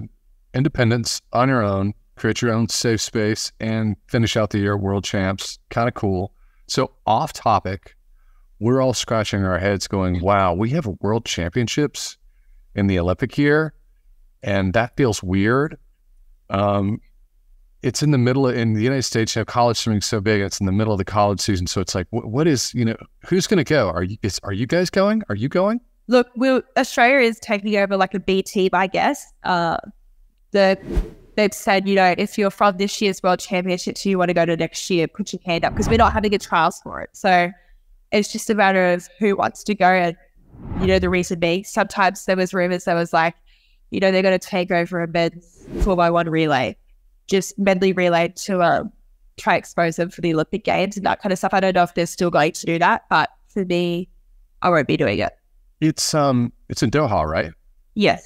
[0.53, 5.03] independence on your own, create your own safe space, and finish out the year world
[5.03, 5.59] champs.
[5.69, 6.33] Kind of cool.
[6.67, 7.95] So, off topic,
[8.59, 12.17] we're all scratching our heads going, wow, we have world championships
[12.73, 13.73] in the Olympic year.
[14.41, 15.77] And that feels weird.
[16.49, 17.01] Um,
[17.85, 20.41] it's in the middle of, in the United States, you know, college swimming's so big,
[20.41, 21.67] it's in the middle of the college season.
[21.67, 23.89] So it's like, what, what is, you know, who's going to go?
[23.89, 25.21] Are you, is, are you guys going?
[25.29, 25.79] Are you going?
[26.07, 29.31] Look, we Australia is taking over like a B team, I guess.
[29.43, 29.77] Uh,
[30.51, 30.79] the
[31.35, 34.45] they've said, you know, if you're from this year's World Championships, you want to go
[34.45, 37.09] to next year, put your hand up because we're not having a trials for it.
[37.13, 37.51] So
[38.11, 39.87] it's just a matter of who wants to go.
[39.87, 40.15] And,
[40.79, 43.35] you know, the reason being, sometimes there was rumors that was like,
[43.91, 46.77] you know, they're going to take over a men's 4 by one relay,
[47.27, 48.91] just medley relay to um,
[49.37, 51.53] try expose them for the Olympic Games and that kind of stuff.
[51.53, 54.09] I don't know if they're still going to do that, but for me,
[54.61, 55.33] I won't be doing it.
[55.81, 57.51] It's um, it's in Doha, right?
[57.95, 58.25] Yes.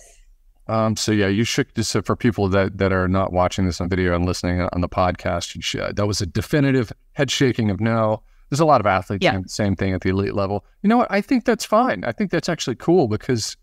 [0.68, 3.90] Um, so yeah, you should just for people that that are not watching this on
[3.90, 7.80] video and listening on the podcast, you should, that was a definitive head shaking of
[7.80, 8.22] no.
[8.50, 9.32] There's a lot of athletes yeah.
[9.32, 10.66] doing the same thing at the elite level.
[10.82, 11.12] You know what?
[11.12, 12.04] I think that's fine.
[12.04, 13.56] I think that's actually cool because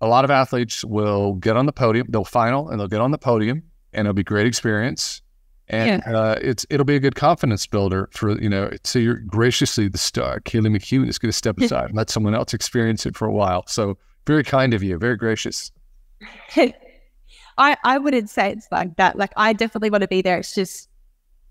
[0.00, 3.12] a lot of athletes will get on the podium, they'll final and they'll get on
[3.12, 3.62] the podium,
[3.94, 5.22] and it'll be great experience,
[5.68, 6.16] and yeah.
[6.16, 8.70] uh, it's it'll be a good confidence builder for you know.
[8.84, 12.34] So you're graciously the star, Kaylee McKeown is going to step aside and let someone
[12.34, 13.64] else experience it for a while.
[13.66, 15.70] So very kind of you, very gracious.
[16.56, 19.16] I I wouldn't say it's like that.
[19.16, 20.38] Like I definitely want to be there.
[20.38, 20.88] It's just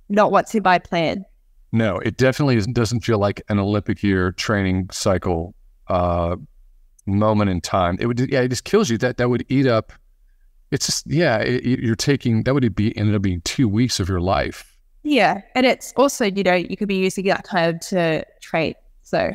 [0.10, 1.25] not what's in my plan.
[1.71, 5.56] No, it definitely doesn't feel like an Olympic year training cycle
[5.88, 6.36] uh,
[7.06, 7.97] moment in time.
[7.99, 8.97] It would, yeah, it just kills you.
[8.99, 9.91] That that would eat up.
[10.71, 14.10] It's just, yeah, it, you're taking that would be ended up being two weeks of
[14.10, 14.76] your life.
[15.04, 18.73] Yeah, and it's also you know you could be using that time to train.
[19.02, 19.34] So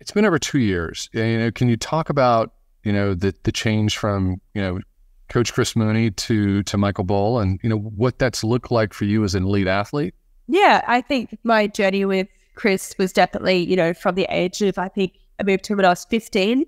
[0.00, 1.10] it's been over two years.
[1.12, 2.52] You know, can you talk about
[2.84, 4.80] you know, the the change from, you know,
[5.28, 9.04] Coach Chris Mooney to to Michael Bohl and, you know, what that's looked like for
[9.04, 10.14] you as an elite athlete?
[10.48, 14.78] Yeah, I think my journey with Chris was definitely, you know, from the age of
[14.78, 16.64] I think I moved to him when I was 15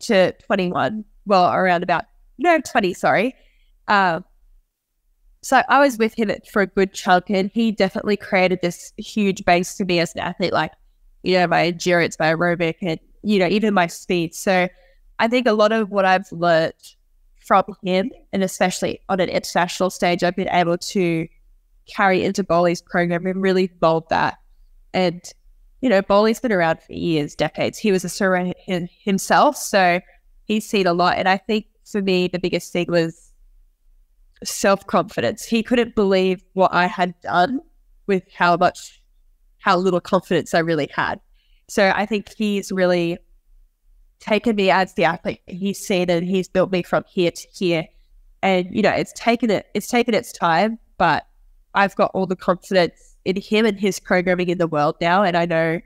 [0.00, 1.04] to 21.
[1.26, 2.06] Well, around about
[2.38, 3.34] no 20, sorry.
[3.86, 4.20] Uh,
[5.42, 9.44] so I was with him for a good chunk, and he definitely created this huge
[9.44, 10.72] base for me as an athlete, like
[11.22, 14.34] you know my endurance, my aerobic, and you know even my speed.
[14.34, 14.68] So
[15.18, 16.74] I think a lot of what I've learned
[17.48, 21.26] from him, and especially on an international stage, I've been able to
[21.88, 24.38] carry into Bohly's program and really mold that.
[24.92, 25.22] And,
[25.80, 27.78] you know, Bohly's been around for years, decades.
[27.78, 28.54] He was a surrender
[29.02, 29.56] himself.
[29.56, 30.00] So
[30.44, 31.16] he's seen a lot.
[31.16, 33.32] And I think for me, the biggest thing was
[34.44, 35.44] self confidence.
[35.44, 37.60] He couldn't believe what I had done
[38.06, 39.02] with how much,
[39.58, 41.20] how little confidence I really had.
[41.68, 43.18] So I think he's really
[44.20, 45.40] taken me as the athlete.
[45.46, 46.22] He's seen it.
[46.22, 47.86] He's built me from here to here,
[48.42, 49.66] and you know, it's taken it.
[49.74, 51.26] It's taken its time, but
[51.74, 55.36] I've got all the confidence in him and his programming in the world now, and
[55.36, 55.80] I know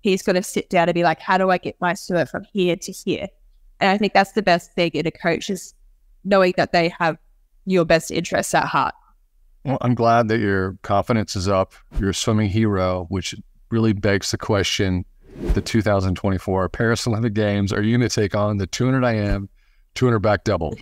[0.00, 2.44] he's going to sit down and be like, "How do I get my student from
[2.52, 3.28] here to here?"
[3.80, 5.74] And I think that's the best thing in a coach is
[6.24, 7.18] knowing that they have
[7.66, 8.94] your best interests at heart.
[9.64, 11.72] Well, I'm glad that your confidence is up.
[11.98, 13.34] You're a swimming hero, which
[13.70, 15.04] really begs the question
[15.36, 17.72] the 2024 Paris Olympic Games.
[17.72, 19.48] Are you going to take on the 200 IM,
[19.94, 20.76] 200 back double?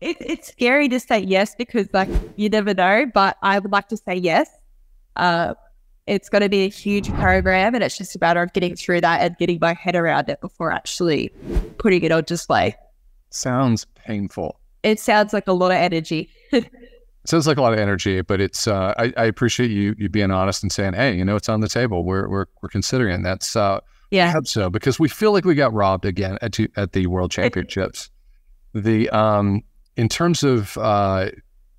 [0.00, 3.88] It, it's scary to say yes because like you never know, but I would like
[3.88, 4.50] to say yes.
[5.16, 5.54] Uh,
[6.06, 9.00] it's going to be a huge program, and it's just a matter of getting through
[9.02, 11.30] that and getting my head around it before actually
[11.78, 12.76] putting it on display.
[13.30, 14.58] Sounds painful.
[14.82, 16.28] It sounds like a lot of energy.
[17.24, 20.30] sounds like a lot of energy, but it's uh, I, I, appreciate you you being
[20.30, 22.04] honest and saying, hey, you know, it's on the table.
[22.04, 25.54] We're we're we're considering that's uh, yeah, I hope so because we feel like we
[25.54, 28.10] got robbed again at at the World Championships.
[28.74, 29.62] the um
[29.96, 31.30] in terms of uh,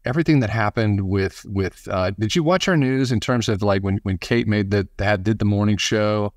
[0.06, 3.84] everything that happened with with uh, did you watch our news in terms of like
[3.84, 6.34] when when Cate made the that did the morning show,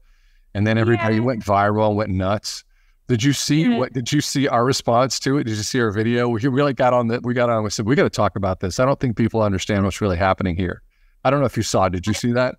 [0.54, 1.22] and then everybody yeah.
[1.22, 2.64] went viral, went nuts.
[3.08, 3.76] Did you see mm-hmm.
[3.76, 3.92] what?
[3.92, 5.44] Did you see our response to it?
[5.44, 6.28] Did you see our video?
[6.28, 7.24] We really got on that.
[7.24, 7.62] We got on.
[7.62, 8.80] We said we got to talk about this.
[8.80, 10.82] I don't think people understand what's really happening here.
[11.24, 11.88] I don't know if you saw.
[11.88, 12.56] Did you see that?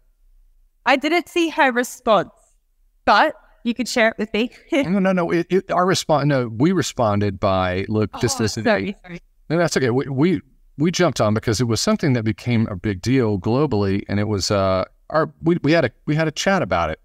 [0.86, 2.30] I didn't see her response,
[3.04, 4.52] but you could share it with me.
[4.72, 5.32] no, no, no.
[5.32, 6.26] It, it, our response.
[6.26, 8.10] No, we responded by look.
[8.14, 8.54] Oh, just this.
[8.54, 9.20] Sorry, sorry.
[9.50, 9.90] No, that's okay.
[9.90, 10.42] We, we
[10.78, 14.28] we jumped on because it was something that became a big deal globally, and it
[14.28, 17.00] was uh our we we had a we had a chat about it,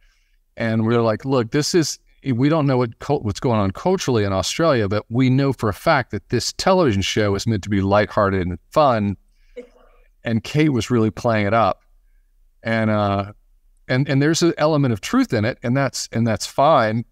[0.57, 1.99] and we were like, look, this is
[2.31, 5.75] we don't know what what's going on culturally in Australia, but we know for a
[5.75, 9.17] fact that this television show is meant to be lighthearted and fun.
[10.25, 11.83] And Cate was really playing it up,
[12.63, 13.33] and uh,
[13.89, 17.05] and and there's an element of truth in it, and that's and that's fine.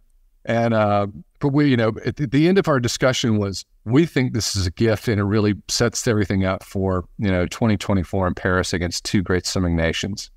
[0.45, 1.07] And uh,
[1.39, 4.67] but we, you know, at the end of our discussion was we think this is
[4.67, 9.05] a gift, and it really sets everything up for you know 2024 in Paris against
[9.05, 10.31] two great swimming nations.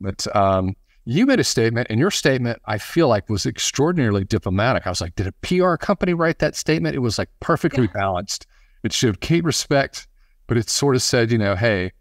[0.00, 4.86] But um, you made a statement, and your statement, I feel like, was extraordinarily diplomatic.
[4.86, 6.94] I was like, did a PR company write that statement?
[6.94, 8.46] It was like perfectly balanced.
[8.82, 10.06] It showed Cate respect,
[10.46, 11.92] but it sort of said, you know, hey,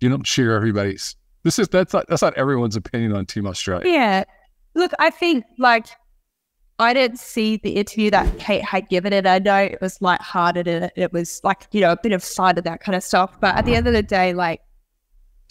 [0.00, 1.16] you don't share everybody's.
[1.44, 3.90] This is that's not that's not everyone's opinion on Team Australia.
[3.90, 4.24] Yeah,
[4.74, 5.86] look, I think like
[6.78, 9.26] I didn't see the interview that Cate had given it.
[9.26, 12.58] I know it was lighthearted and it was like you know a bit of side
[12.58, 13.38] of that kind of stuff.
[13.40, 14.60] But at the end of the day, like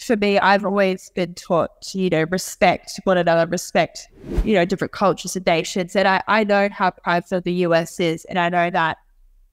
[0.02, 4.08] for me, I've always been taught to, you know, respect one another, respect,
[4.44, 5.96] you know, different cultures and nations.
[5.96, 8.24] And I, I know how prideful the US is.
[8.26, 8.98] And I know that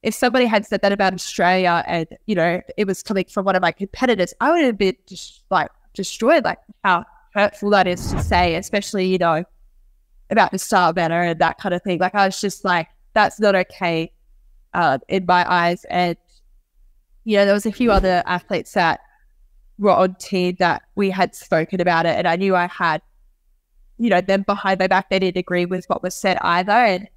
[0.01, 3.55] if somebody had said that about Australia and, you know, it was coming from one
[3.55, 8.11] of my competitors, I would have been just like destroyed, like how hurtful that is
[8.11, 9.43] to say, especially, you know,
[10.29, 11.99] about the star banner and that kind of thing.
[11.99, 14.11] Like I was just like, that's not okay
[14.73, 15.85] uh, in my eyes.
[15.89, 16.17] And,
[17.23, 19.01] you know, there was a few other athletes that
[19.77, 22.15] were on team that we had spoken about it.
[22.15, 23.01] And I knew I had,
[23.97, 25.09] you know, them behind my back.
[25.09, 26.71] They didn't agree with what was said either.
[26.71, 27.07] And,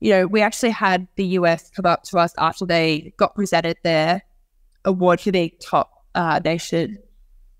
[0.00, 3.78] you know, we actually had the US come up to us after they got presented
[3.82, 4.22] their
[4.84, 6.98] award for being top uh, nation.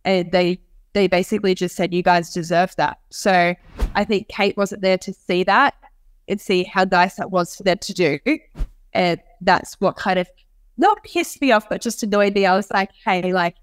[0.04, 0.60] And they
[0.94, 2.98] they basically just said, you guys deserve that.
[3.10, 3.54] So
[3.94, 5.74] I think Cate wasn't there to see that
[6.28, 8.18] and see how nice that was for them to do.
[8.92, 10.28] And that's what kind of
[10.76, 12.46] not pissed me off, but just annoyed me.
[12.46, 13.56] I was like, hey, like,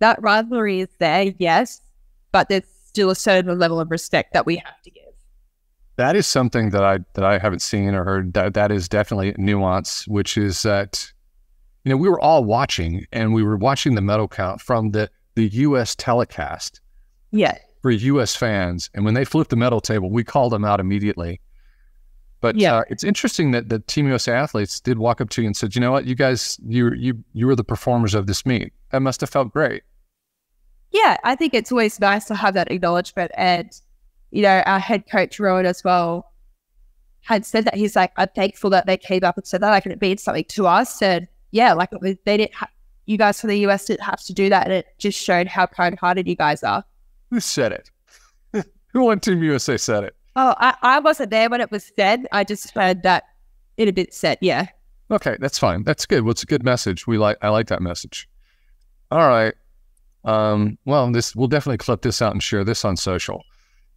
[0.00, 1.80] that rivalry is there, yes,
[2.32, 5.02] but there's still a certain level of respect that we have to give.
[5.96, 8.34] That is something that I that I haven't seen or heard.
[8.34, 11.12] That that is definitely nuance, which is that
[11.84, 15.08] you know we were all watching and we were watching the medal count from the
[15.34, 15.94] the U.S.
[15.94, 16.80] telecast.
[17.30, 17.58] Yeah.
[17.82, 18.34] For U.S.
[18.34, 21.40] fans, and when they flipped the medal table, we called them out immediately.
[22.44, 22.76] But yeah.
[22.76, 25.74] Uh, it's interesting that the Team USA athletes did walk up to you and said,
[25.74, 26.04] "You know what?
[26.04, 28.72] You guys, you you you were the performers of this meet.
[28.90, 29.82] That must have felt great."
[30.90, 33.32] Yeah, I think it's always nice to have that acknowledgement.
[33.38, 33.70] And
[34.30, 36.32] you know, our head coach Rohan as well
[37.22, 39.70] had said that he's like, "I'm thankful that they came up and said that.
[39.70, 42.54] Like, it means something to us." And yeah, like was, they didn't.
[42.54, 42.68] Ha-
[43.06, 45.66] you guys from the US didn't have to do that, and it just showed how
[45.66, 46.84] kind-hearted you guys are.
[47.30, 48.64] Who said it?
[48.92, 50.16] Who on Team USA said it?
[50.36, 52.26] Oh, I, I wasn't there when it was said.
[52.32, 53.24] I just heard that
[53.76, 54.38] it had been said.
[54.40, 54.66] Yeah.
[55.10, 55.82] Okay, that's fine.
[55.84, 56.24] That's good.
[56.24, 57.06] What's a good message?
[57.06, 57.36] We like.
[57.42, 58.28] I like that message.
[59.10, 59.54] All right.
[60.24, 63.44] Um, well, this we'll definitely clip this out and share this on social.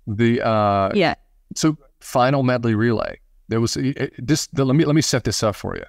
[0.06, 1.16] The uh, Yeah.
[1.56, 3.20] so final medley relay.
[3.48, 4.48] There was it- this.
[4.48, 5.86] The, let me let me set this up for you.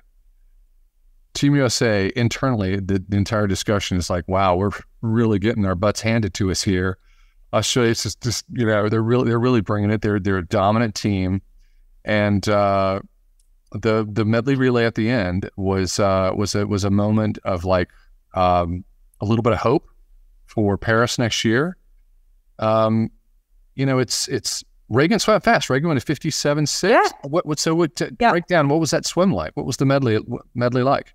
[1.34, 4.70] Team USA internally, the, the entire discussion is like, "Wow, we're
[5.02, 6.98] really getting our butts handed to us here."
[7.52, 10.02] Australia's just, just you know, they're really they're really bringing it.
[10.02, 11.40] They're they're a dominant team,
[12.04, 13.00] and uh,
[13.72, 17.64] the the medley relay at the end was uh, was a was a moment of
[17.64, 17.88] like
[18.34, 18.84] um,
[19.20, 19.88] a little bit of hope
[20.46, 21.76] for Paris next year.
[22.58, 23.10] Um,
[23.76, 25.70] you know, it's it's Regan swam fast.
[25.70, 26.92] Regan went a fifty seven six.
[27.22, 27.28] Yeah.
[27.28, 28.30] What what so what Yeah.
[28.32, 28.68] break down?
[28.68, 29.52] What was that swim like?
[29.56, 30.18] What was the medley
[30.54, 31.14] medley like?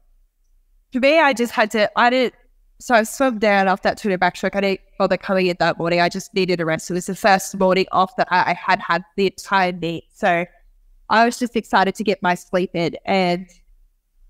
[0.94, 2.36] For me, I just had to, I didn't,
[2.78, 4.56] so I swam down off that Twitter backstroke.
[4.56, 6.00] I didn't bother coming in that morning.
[6.00, 6.92] I just needed a rest.
[6.92, 10.04] It was the first morning off that I, I had had the entire meet.
[10.14, 10.46] So
[11.10, 12.96] I was just excited to get my sleep in.
[13.06, 13.50] And,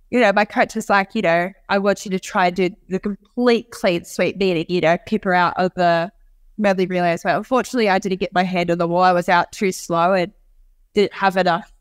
[0.10, 2.70] you know, my coach was like, you know, I want you to try and do
[2.88, 6.14] the complete clean sweep meeting, you know, keep her out of the
[6.58, 7.40] medley relay as well.
[7.40, 9.04] Unfortunately, I didn't get my hand on the wall.
[9.04, 10.32] I was out too slow and
[10.94, 11.73] didn't have enough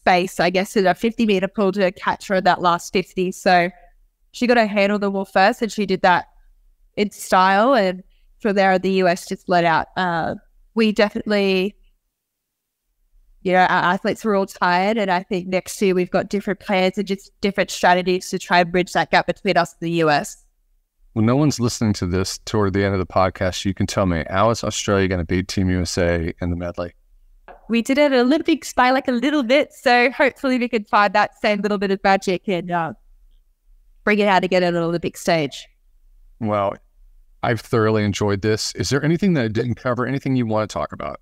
[0.00, 3.32] space, I guess, in a 50 meter pool to catch her that last 50.
[3.32, 3.70] So
[4.32, 6.26] she got her hand on the wall first and she did that
[6.96, 7.74] in style.
[7.74, 8.02] And
[8.38, 9.88] from there, the US just let out.
[9.96, 10.36] Uh,
[10.74, 11.76] we definitely,
[13.42, 14.96] you know, our athletes were all tired.
[14.96, 18.60] And I think next year we've got different plans and just different strategies to try
[18.60, 20.44] and bridge that gap between us and the US.
[21.12, 24.06] When no one's listening to this toward the end of the podcast, you can tell
[24.06, 26.94] me how is Australia going to beat Team USA in the medley?
[27.70, 29.72] We did it at Olympics by like a little bit.
[29.72, 32.92] So hopefully we can find that same little bit of magic and uh,
[34.04, 35.68] bring it out again at an Olympic stage.
[36.40, 36.74] Well,
[37.44, 38.74] I've thoroughly enjoyed this.
[38.74, 40.04] Is there anything that I didn't cover?
[40.04, 41.20] Anything you want to talk about?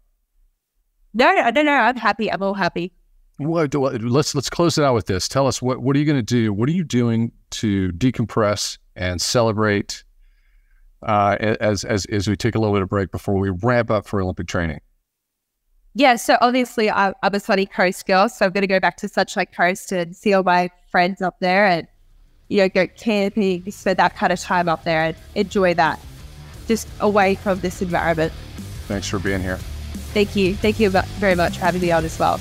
[1.13, 1.73] No, no, no, no.
[1.73, 2.33] I'm happy.
[2.33, 2.93] I'm all happy.
[3.39, 5.29] Do- what- let's let's close it out with this.
[5.29, 6.53] Tell us what what are you going to do?
[6.53, 10.03] What are you doing to decompress and celebrate
[11.03, 14.07] uh, as as as we take a little bit of break before we ramp up
[14.07, 14.81] for Olympic training?
[15.99, 18.99] Yeah, so obviously I, I'm a sunny coast girl, so I'm going to go back
[18.99, 21.89] to Sunshine Coast and see all my friends up there and,
[22.47, 25.99] you know, go camping, spend that kind of time up there and enjoy that
[26.69, 28.33] just away from this environment.
[28.87, 29.57] Thanks for being here.
[30.15, 30.55] Thank you.
[30.55, 32.39] Thank you very much for having me on as well.